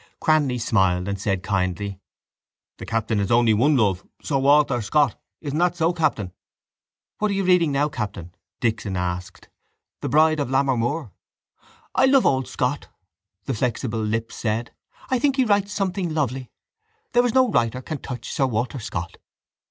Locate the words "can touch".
17.83-18.31